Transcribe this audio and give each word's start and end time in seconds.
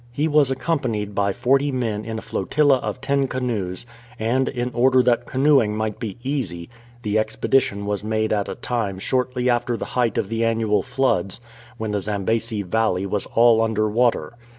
He 0.11 0.27
was 0.27 0.49
accompanied 0.49 1.13
by 1.13 1.31
forty 1.31 1.71
men 1.71 2.05
in 2.05 2.17
a 2.17 2.23
flotilla 2.23 2.77
of 2.77 3.01
ten 3.01 3.27
canoes, 3.27 3.85
and, 4.17 4.49
in 4.49 4.71
order 4.73 5.03
that 5.03 5.27
canoeing 5.27 5.77
might 5.77 5.99
be 5.99 6.17
easy, 6.23 6.69
the 7.03 7.19
ex 7.19 7.35
pedition 7.35 7.83
was 7.85 8.03
made 8.03 8.33
at 8.33 8.49
a 8.49 8.55
time 8.55 8.97
shortly 8.97 9.47
after 9.47 9.77
the 9.77 9.85
height 9.93 10.17
of 10.17 10.27
the 10.27 10.43
annual 10.43 10.81
floods, 10.81 11.39
when 11.77 11.91
the 11.91 11.99
Zambesi 11.99 12.63
Valley 12.63 13.05
was 13.05 13.27
all 13.35 13.61
under 13.61 13.87
water. 13.87 14.33